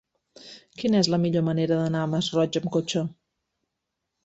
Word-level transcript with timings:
Quina 0.83 1.01
és 1.05 1.09
la 1.15 1.19
millor 1.25 1.45
manera 1.51 1.77
d'anar 1.81 2.03
al 2.05 2.11
Masroig 2.15 2.59
amb 2.63 2.73
cotxe? 2.79 3.07